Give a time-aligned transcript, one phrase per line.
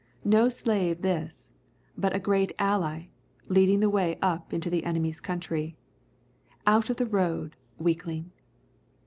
[0.25, 1.51] No slave this,
[1.95, 3.03] but a giant ally,
[3.49, 5.77] leading the way up into the enemy's country.
[6.65, 8.31] Out of the road, weakling!